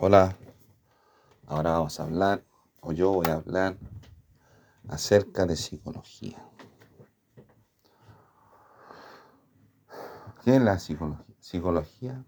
[0.00, 0.36] Hola,
[1.48, 2.44] ahora vamos a hablar,
[2.82, 3.76] o yo voy a hablar,
[4.88, 6.38] acerca de psicología.
[10.44, 11.34] ¿Qué es la psicología?
[11.40, 12.24] Psicología,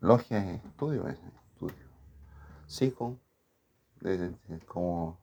[0.00, 1.86] logia es estudio, es estudio.
[2.66, 3.18] Psico,
[4.02, 4.36] desde,
[4.66, 5.18] como,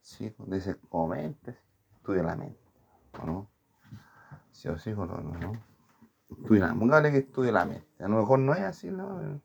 [0.00, 1.56] psico, desde como mente,
[1.98, 2.68] estudia la mente,
[3.22, 3.50] ¿o no?
[4.50, 5.52] Si o ¿no?
[6.30, 8.02] Estudia mente, que estudia la mente.
[8.02, 9.40] A lo mejor no es así, ¿no?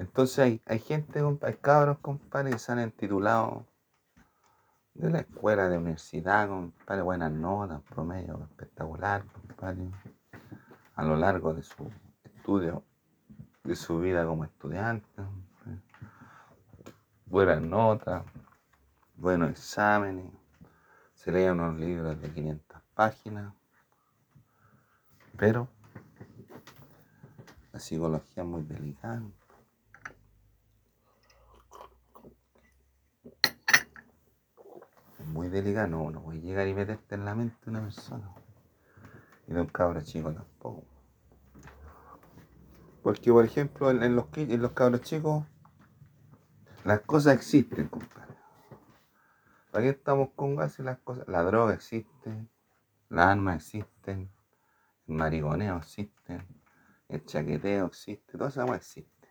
[0.00, 3.66] Entonces hay, hay gente, hay cabros, compadre, que se han titulado
[4.94, 9.90] de la escuela, de universidad, compadre, buenas notas, promedio espectacular, compadre,
[10.94, 11.90] a lo largo de su
[12.24, 12.82] estudio,
[13.62, 15.06] de su vida como estudiante,
[17.26, 18.24] buenas notas,
[19.16, 20.32] buenos exámenes,
[21.12, 23.52] se leen unos libros de 500 páginas,
[25.36, 25.68] pero
[27.70, 29.22] la psicología es muy delicada.
[35.50, 38.32] Muy delicado, no, no voy a llegar y meterte en la mente una persona.
[39.48, 40.84] Y de un cabro chico tampoco.
[43.02, 45.44] Porque, por ejemplo, en, los, en los cabros chicos,
[46.84, 48.36] las cosas existen, compadre.
[49.72, 51.26] Aquí estamos con gas y las cosas?
[51.26, 52.48] La droga existe,
[53.08, 54.30] las armas existen,
[55.08, 56.46] el marigoneo existe,
[57.08, 59.28] el chaqueteo existe, todo eso existe.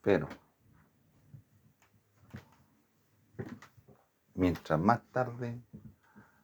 [0.00, 0.28] Pero
[4.34, 5.62] mientras más tarde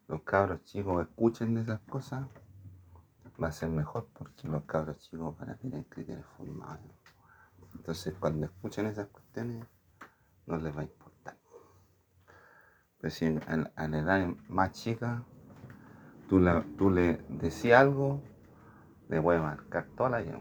[0.08, 2.26] los cabros chicos escuchen de esas cosas,
[3.42, 6.80] va a ser mejor porque los cabros chicos van a tener criterios formados.
[7.74, 9.64] Entonces cuando escuchen esas cuestiones,
[10.46, 11.36] no les va a importar.
[13.00, 15.22] Pero si a, la edad más chica,
[16.28, 16.44] tú,
[16.76, 18.22] tú le decías algo,
[19.08, 20.40] le puede marcar toda la vida.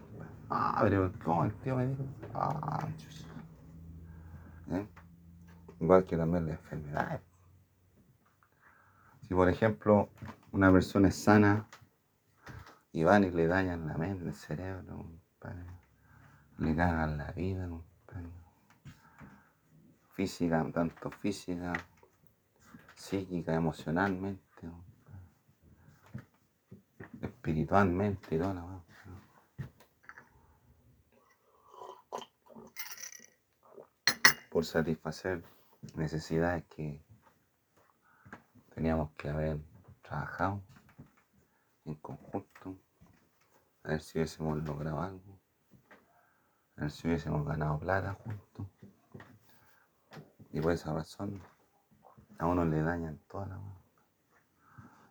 [0.50, 2.04] Ah, pero ¿cómo el tío me dijo?
[2.34, 2.88] Ah,
[4.72, 4.88] ¿Eh?
[5.80, 7.29] Igual que también las enfermedades.
[9.30, 10.10] Si por ejemplo
[10.54, 11.70] una persona es sana
[12.92, 15.06] y van y le dañan la mente, el cerebro,
[16.58, 17.70] le cagan la vida,
[20.14, 21.74] física, tanto física,
[22.96, 24.68] psíquica, emocionalmente,
[27.22, 28.84] espiritualmente y todo,
[34.50, 35.44] por satisfacer
[35.94, 37.09] necesidades que
[38.80, 39.60] teníamos que haber
[40.02, 40.64] trabajado
[41.84, 42.78] en conjunto,
[43.84, 45.38] a ver si hubiésemos logrado algo,
[46.78, 48.68] a ver si hubiésemos ganado plata juntos.
[50.54, 51.42] Y por esa razón
[52.38, 53.84] a uno le dañan toda la mano.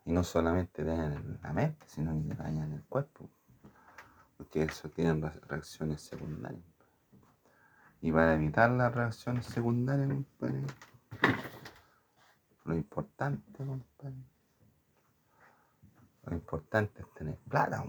[0.06, 3.29] Y no solamente dañan la mente, sino que le dañan el cuerpo.
[4.39, 6.65] Porque eso tiene reacciones secundarias.
[8.00, 10.09] Y para evitar las reacciones secundarias,
[12.65, 14.15] lo importante, compadre.
[16.25, 17.84] Lo importante es tener plata.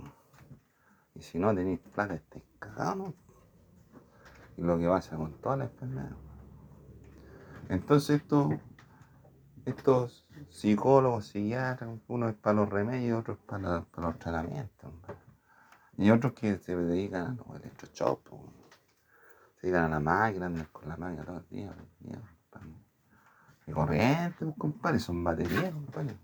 [1.13, 3.13] Y si no tenéis plata, estáis cagados.
[4.57, 6.15] Y lo que pasa con todas las enfermedades.
[7.69, 8.55] Entonces estos,
[9.65, 14.91] estos psicólogos, psiquiatras, uno es para los remedios, otro es para, los tratamientos.
[15.97, 18.31] Y otros que se dedican a los electrochocs,
[19.59, 21.75] se dedican a la máquina, con la máquina todos los días
[23.71, 26.17] corriente, pues, compadre, son baterías, compadre.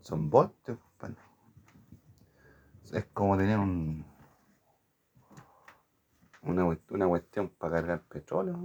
[0.00, 1.16] Son voltios, compadre.
[2.92, 4.04] Es como tener un,
[6.42, 8.58] una, una cuestión para cargar petróleo.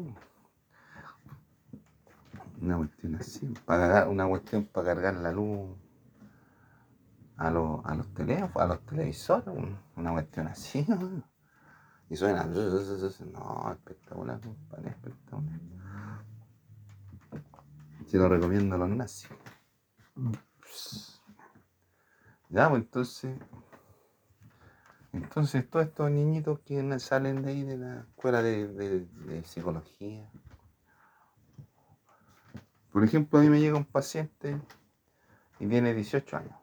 [2.62, 5.70] Una cuestión así, para cargar, una cuestión para cargar la luz
[7.38, 9.48] a, los, a los teléfonos, a los televisores,
[9.96, 10.86] una cuestión así.
[12.10, 12.44] Y suena,
[13.34, 15.60] no, espectacular, compadre, espectacular.
[18.10, 19.30] Se lo recomiendo a los nazis.
[22.50, 23.38] Ya, pues entonces.
[25.14, 30.28] Entonces, todos estos niñitos que salen de ahí de la escuela de, psicología.
[32.92, 34.60] Por ejemplo, a mí me llega un paciente
[35.60, 36.60] y tiene 18 años.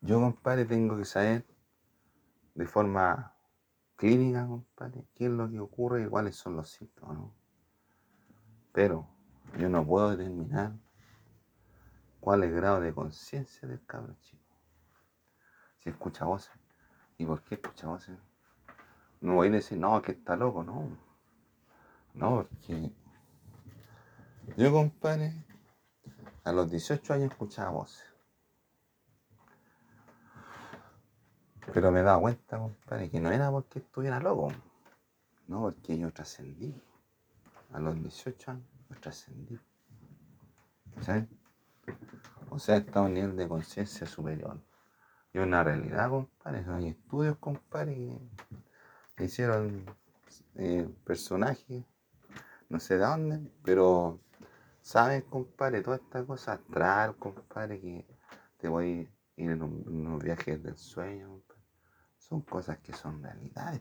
[0.00, 1.46] Yo, compadre, tengo que saber
[2.56, 3.35] de forma
[3.96, 7.34] clínica, compadre, qué es lo que ocurre y cuáles son los síntomas, ¿no?
[8.72, 9.08] Pero
[9.58, 10.72] yo no puedo determinar
[12.20, 14.42] cuál es el grado de conciencia del cabrón chico.
[15.78, 16.52] Si escucha voces.
[17.18, 18.18] ¿Y por qué escucha voces?
[19.20, 20.88] No voy a decir, no, que está loco, no.
[22.12, 22.92] No, porque
[24.56, 25.32] yo, compadre,
[26.44, 28.15] a los 18 años escuchaba voces.
[31.72, 34.52] Pero me he dado cuenta, compadre, que no era porque estuviera loco.
[35.48, 36.74] No, porque yo trascendí.
[37.72, 38.66] A los 18 años,
[39.00, 39.58] trascendí.
[41.00, 41.26] ¿Sabes?
[42.50, 44.60] O sea, está a un nivel de conciencia superior.
[45.32, 46.64] Y una realidad, compadre.
[46.68, 48.18] Hay estudios, compadre,
[49.16, 49.84] que hicieron
[50.54, 51.84] eh, personajes,
[52.68, 54.20] no sé de dónde, pero
[54.80, 58.06] saben, compadre, toda esta cosa astral, compadre, que
[58.56, 58.84] te voy
[59.36, 61.42] a ir en unos viajes del sueño.
[62.28, 63.80] Son cosas que son realidades.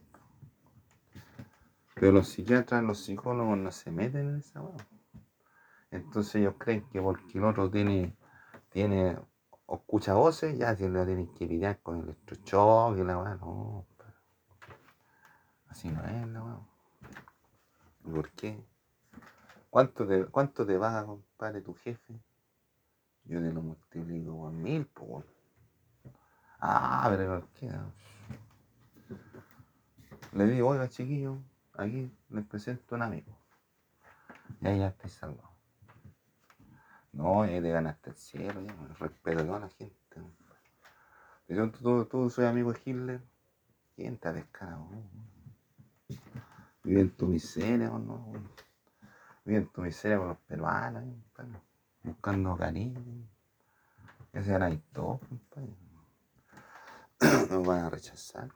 [1.95, 4.86] Pero los psiquiatras, los psicólogos no se meten en esa hueá.
[5.89, 8.15] Entonces ellos creen que porque el otro tiene,
[8.69, 9.18] tiene
[9.65, 13.36] o escucha voces, ya si lo tienen que lidiar con el electrochoque y la weá,
[13.36, 13.88] no.
[15.69, 16.59] Así no es la weá.
[18.03, 18.63] ¿Por qué?
[19.71, 22.13] ¿Cuánto te, cuánto te compadre, tu jefe?
[23.24, 25.25] Yo te lo multiplico por mil, pues.
[26.59, 27.71] Ah, pero ¿por qué?
[30.36, 31.38] Le digo, oiga, chiquillo,
[31.78, 33.32] aquí les presento un amigo.
[34.60, 35.50] Y ahí ya estoy salvado.
[37.14, 39.96] No, ya te ganaste el cielo, ya, respeto a la gente.
[41.48, 43.22] Pero tú, tú, soy amigo de Hitler,
[43.96, 44.90] ¿quién te ha descarado?
[46.84, 48.34] Vive en tu miseria, ¿no?
[49.46, 51.06] Vive en tu miseria con los peruanos,
[52.04, 53.02] buscando cariño.
[54.34, 55.22] Que se ahí todos,
[57.50, 58.50] Nos van a rechazar.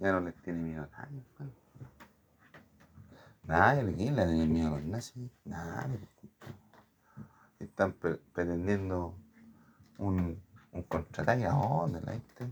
[0.00, 1.22] Ya no les tiene miedo a nadie,
[3.42, 5.30] Nadie le tiene miedo a los nazis.
[5.44, 6.00] Nadie
[7.58, 9.14] están pretendiendo
[9.98, 10.42] un,
[10.72, 11.44] un contraataque.
[11.44, 12.50] ¿A dónde la viste?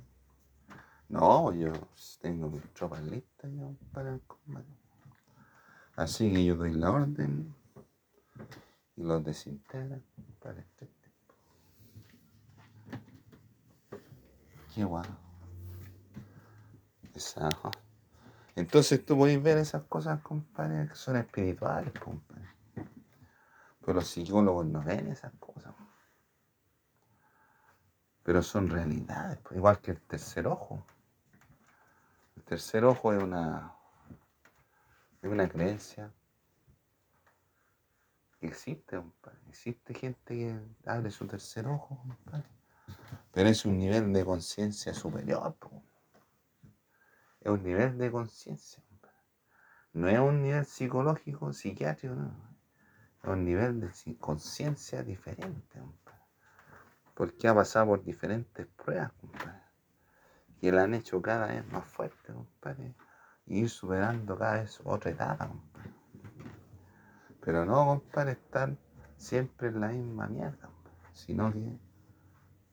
[1.08, 1.72] No, yo
[2.20, 3.50] tengo mis tropas listas
[3.92, 4.68] para el combate.
[5.96, 7.54] Así que yo doy la orden
[8.94, 10.04] y los desintegran
[10.38, 11.34] para este tiempo.
[14.74, 14.84] Qué
[18.54, 22.48] Entonces tú puedes ver esas cosas, compadre, que son espirituales, compadre.
[23.80, 25.74] Pero los psicólogos no ven esas cosas.
[28.22, 30.84] Pero son realidades, pues, igual que el tercer ojo.
[32.36, 33.74] El tercer ojo es una,
[35.22, 36.12] es una creencia
[38.40, 39.02] que existe,
[39.48, 42.00] Existe gente que abre su tercer ojo,
[43.32, 45.56] Pero es un nivel de conciencia superior,
[47.48, 48.84] Es un nivel de conciencia,
[49.94, 52.30] No es un nivel psicológico, psiquiátrico, no
[53.22, 55.80] a un nivel de conciencia diferente,
[57.14, 59.62] Porque ha pasado por diferentes pruebas, compadre.
[60.60, 62.94] Y la han hecho cada vez más fuerte, compadre.
[63.46, 65.92] Y ir superando cada vez otra etapa, compadre.
[67.40, 68.76] Pero no, compadre, estar
[69.16, 70.68] siempre en la misma mierda,
[71.14, 71.78] Sino que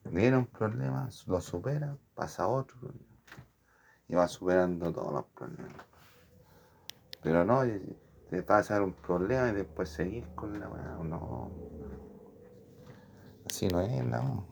[0.04, 2.92] viene un problema, lo supera, pasa otro.
[4.08, 5.86] Y va superando todos los problemas.
[7.22, 7.62] Pero no,
[8.30, 10.98] te pasar un problema y después seguir con la weá.
[11.02, 11.50] No.
[13.46, 14.44] Así no es la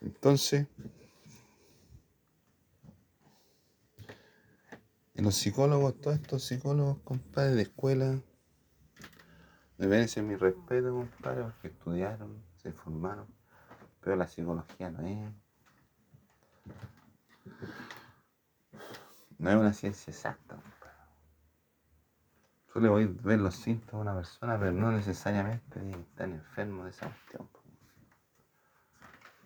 [0.00, 0.66] Entonces,
[5.14, 8.20] los psicólogos, todos estos psicólogos, compadre, de escuela,
[9.76, 13.26] me merecen mi respeto, compadre, porque estudiaron, se formaron,
[14.00, 15.30] pero la psicología no es.
[19.38, 20.56] No es una ciencia exacta.
[22.72, 26.02] Tú le voy a ver los síntomas a una persona, pero no necesariamente tiene que
[26.02, 27.48] estar enfermo de esa cuestión.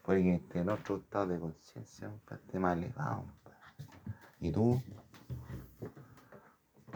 [0.03, 3.25] Puede que esté en otro estado de conciencia, esté más elevado.
[4.41, 4.83] Y tú,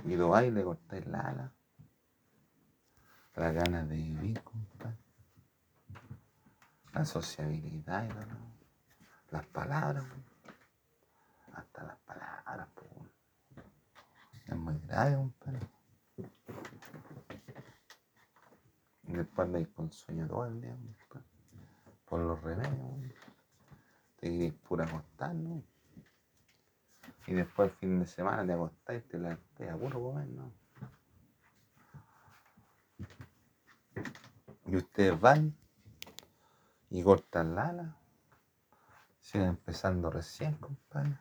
[0.04, 1.52] y tú vas y le cortas la ala,
[3.36, 4.98] la ganas de vivir, compadre.
[6.92, 8.08] La sociabilidad
[9.30, 10.04] las palabras,
[11.58, 12.68] hasta las palabras,
[14.48, 15.60] es muy grave, compadre.
[19.02, 20.76] Y después ir con sueño todo el día,
[22.06, 23.12] por los remedios,
[24.16, 25.36] te querés pura acostar.
[27.26, 30.28] Y después el fin de semana te acostás y te la te a puro comer,
[30.28, 30.50] ¿no?
[34.66, 35.54] Y ustedes van
[36.90, 37.96] y cortan la ala,
[39.20, 41.18] siguen empezando recién, compadre.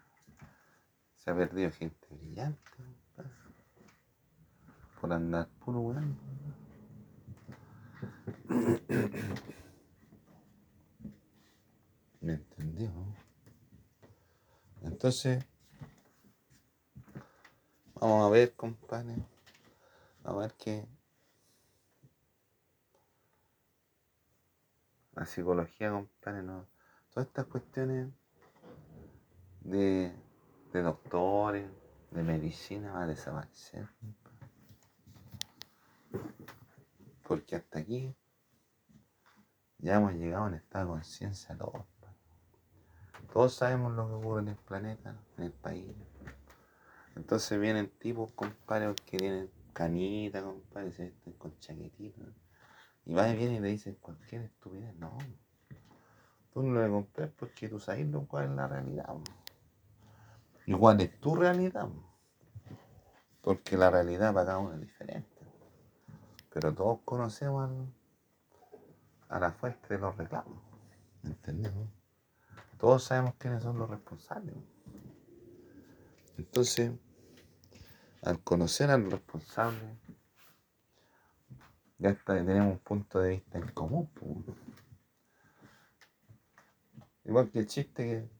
[1.27, 2.71] Se ha perdido gente brillante.
[5.01, 6.17] Por andar puro weón.
[12.21, 12.89] ¿Me entendió?
[14.83, 15.45] Entonces,
[17.95, 19.17] vamos a ver, compadre.
[20.23, 20.87] A ver qué.
[25.11, 26.65] La psicología, compadre, no.
[27.09, 28.13] todas estas cuestiones
[29.59, 30.15] de,
[30.73, 31.69] de doctores,
[32.11, 33.87] de medicina va a desaparecer.
[37.23, 38.15] Porque hasta aquí
[39.79, 41.85] ya hemos llegado a un estado de conciencia todos.
[43.31, 45.95] Todos sabemos lo que ocurre en el planeta, en el país.
[47.15, 52.21] Entonces vienen tipos, compadre, que tienen canita, compadre, se visten con chaquetita.
[53.05, 54.95] Y va y viene y le dicen cualquier estupidez.
[54.95, 55.17] No.
[56.53, 59.05] Tú no le compras porque tú sabes cuál es la realidad.
[60.67, 61.87] Y cuál es tu realidad.
[63.41, 65.41] Porque la realidad para cada uno es diferente.
[66.53, 67.71] Pero todos conocemos
[69.29, 70.59] a la fuente de los reclamos.
[71.23, 71.87] ¿Entendemos?
[72.77, 74.55] Todos sabemos quiénes son los responsables.
[76.37, 76.91] Entonces,
[78.21, 79.97] al conocer al responsable,
[81.97, 84.09] ya está, tenemos un punto de vista en común.
[87.23, 88.36] Igual que el chiste que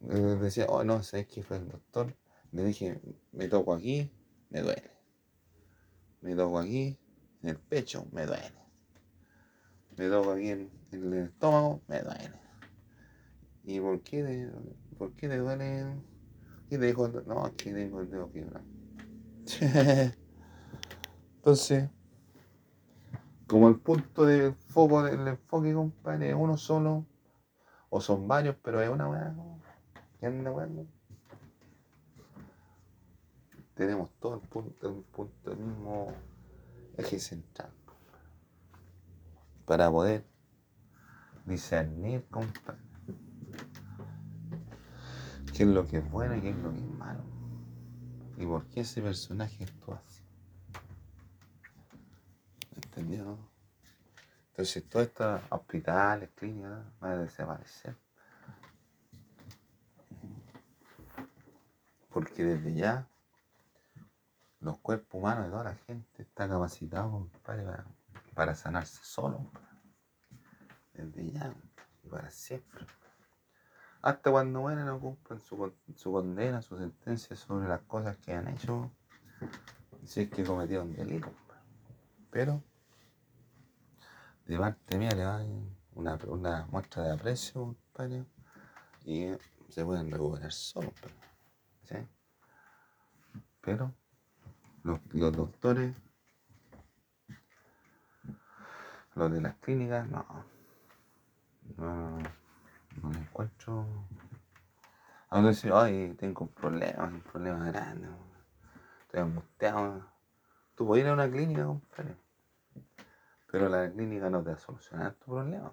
[0.00, 2.16] decía, oh no, ¿sabes qué fue el doctor?
[2.52, 3.00] Le dije,
[3.32, 4.10] me toco aquí,
[4.48, 4.90] me duele.
[6.20, 6.98] Me toco aquí,
[7.42, 8.52] en el pecho, me duele.
[9.96, 12.40] Me toco aquí en, el estómago, me duele.
[13.64, 14.50] ¿Y por qué,
[14.98, 15.96] por qué le duele?
[16.70, 18.64] Y le dijo, no, aquí tengo el dedo quebrado.
[21.36, 21.88] Entonces,
[23.46, 27.06] como el punto de foco del enfoque, compadre, es uno solo,
[27.88, 29.34] o son varios, pero es una weá,
[30.20, 30.52] ¿qué anda
[33.74, 36.12] Tenemos todo el punto, el punto, el mismo
[36.98, 37.70] eje central.
[39.64, 40.26] Para poder
[41.46, 42.80] discernir, compadre,
[45.54, 47.22] qué es lo que es bueno y qué es lo que es malo.
[48.36, 50.22] Y por qué ese personaje actúa así.
[52.74, 53.38] ¿Entendido?
[54.50, 57.96] Entonces, todos estos hospitales, clínicas, van a desaparecer.
[62.40, 63.06] Porque desde ya,
[64.60, 67.84] los cuerpos humanos de toda la gente están capacitados para,
[68.34, 69.50] para sanarse solo.
[70.94, 71.54] Desde ya
[72.02, 72.86] y para siempre.
[74.00, 78.48] Hasta cuando mueren no cumplen su, su condena, su sentencia sobre las cosas que han
[78.48, 78.90] hecho,
[80.06, 81.30] si es que cometieron delito.
[82.30, 82.62] Pero
[84.46, 88.24] de parte mía le dan una, una muestra de aprecio, padre,
[89.04, 89.26] y
[89.68, 90.94] se pueden recuperar solos.
[93.60, 93.94] Pero
[94.82, 95.94] los, los, doctores,
[99.14, 100.24] los de las clínicas, no,
[101.76, 102.18] no,
[103.02, 103.86] no encuentro.
[105.28, 108.08] A decir, ay, tengo un problema, un problema grande,
[109.02, 110.04] estoy angustiado.
[110.74, 112.16] Tú puedes ir a una clínica, compadre
[113.50, 115.72] pero la clínica no te va a solucionar tu problema.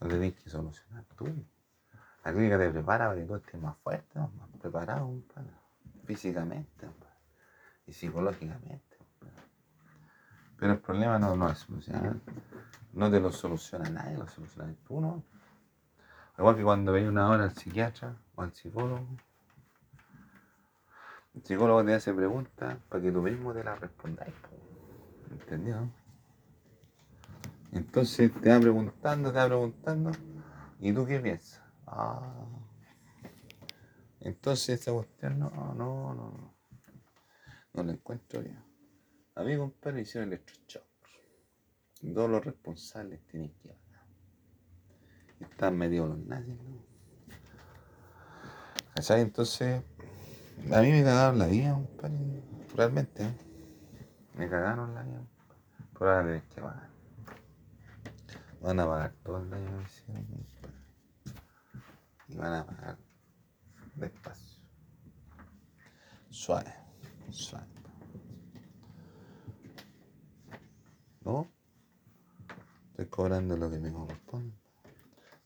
[0.00, 1.26] Lo tenés que solucionar tú.
[2.24, 5.22] La clínica te prepara para que tú estés más fuerte, más preparado,
[6.06, 6.88] físicamente
[7.86, 8.96] y psicológicamente.
[10.58, 12.16] Pero el problema no, no es solucionar.
[12.92, 15.22] No te lo soluciona nadie, lo soluciona tú, ¿no?
[16.38, 19.06] Igual que cuando veis una hora al psiquiatra o al psicólogo,
[21.34, 24.34] el psicólogo te hace preguntas para que tú mismo te las respondáis.
[25.30, 25.88] ¿Entendido?
[27.72, 30.12] Entonces te va preguntando, te va preguntando,
[30.80, 31.62] ¿y tú qué piensas?
[31.86, 32.22] Ah.
[34.26, 36.56] Entonces esa cuestión, no, no, no, no.
[37.74, 38.60] No la encuentro bien.
[39.36, 40.82] A mí, compadre, hicieron electroshock.
[42.12, 44.06] Todos los responsables tienen que hablar.
[45.38, 46.84] Están metidos los nazis, ¿no?
[48.96, 49.20] ¿Cachai?
[49.20, 49.84] Entonces,
[50.72, 52.42] a mí me cagaron la vida, compadre.
[52.74, 53.36] Realmente, ¿eh?
[54.34, 55.24] Me cagaron la vida.
[55.96, 56.90] Por ahora que pagar.
[58.60, 60.46] Van a pagar todo el daño que.
[62.28, 63.05] Y van a pagar
[63.96, 64.62] despacio.
[66.30, 66.74] Suave.
[67.30, 67.66] Suave.
[71.24, 71.48] ¿No?
[72.90, 74.54] Estoy cobrando lo que me corresponde.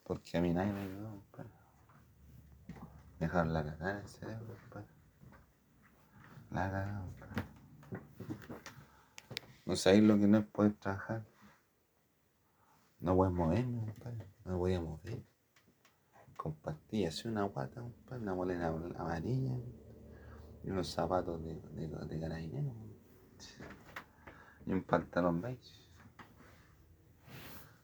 [0.05, 1.51] Porque a mí nadie me ayudó, compadre.
[3.19, 4.89] Dejar la cagada en el cerebro, compadre.
[6.51, 7.45] La cagada, compadre.
[9.65, 11.25] No sabéis lo que no es poder trabajar.
[12.99, 14.29] No voy a moverme, compadre.
[14.45, 15.30] No voy a mover.
[16.41, 19.59] Con pastillas, una guata, compadre, una bolera amarilla
[20.65, 22.73] y unos zapatos de, de, de carabinero.
[24.65, 25.91] Y un pantalón beige.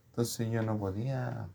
[0.09, 1.51] Entonces yo no podía.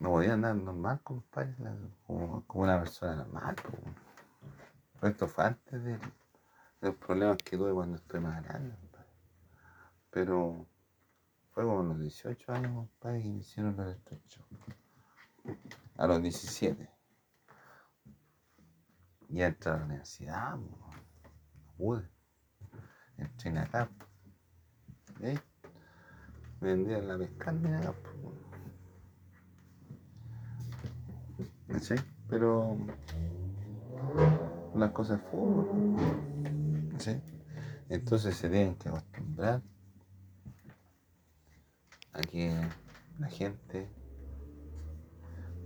[0.00, 1.54] No podía andar normal, compadre,
[2.06, 3.54] como, como una persona normal.
[3.56, 4.12] Compadre
[5.02, 5.98] esto fue antes de,
[6.80, 8.74] los problemas que tuve cuando estoy más grande.
[10.10, 10.66] Pero
[11.52, 14.42] Fue como a los 18 años, compadre, que me hicieron los estrechos.
[15.96, 16.88] A los 17.
[19.28, 20.90] Ya entré a la universidad, no
[21.76, 22.08] pude.
[23.18, 23.90] Entré en acá.
[25.20, 25.40] ¿Veis?
[26.60, 27.94] Me vendían la pescarme acá.
[31.80, 31.94] ¿Sí?
[32.28, 32.78] Pero
[34.74, 35.96] las cosas fueron.
[36.98, 37.20] ¿Sí?
[37.90, 39.62] Entonces se tienen que acostumbrar
[42.22, 42.54] que
[43.18, 43.90] la gente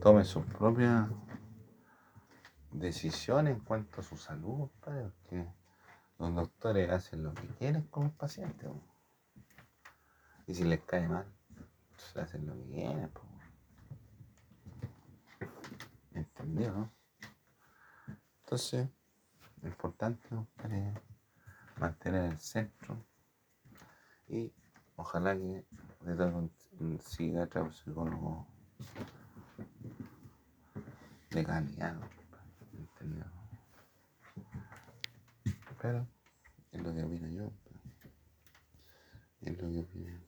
[0.00, 1.08] tome sus propias
[2.72, 5.46] decisiones en cuanto a su salud, porque
[6.18, 8.68] los doctores hacen lo que quieren con los pacientes.
[10.46, 11.26] Y si les cae mal,
[11.96, 13.10] se hacen lo que quieren.
[16.12, 16.90] ¿Entendido?
[18.44, 18.88] Entonces,
[19.62, 20.28] lo importante
[20.70, 22.96] es mantener el centro
[24.28, 24.52] y
[24.96, 25.64] ojalá que
[26.06, 26.48] de todo
[27.00, 28.46] siga a un psicólogo
[31.30, 31.96] de calidad,
[32.72, 33.26] ¿entendido?
[35.82, 36.06] Pero
[36.70, 37.52] es lo que opino yo,
[39.40, 40.25] es lo que opino yo.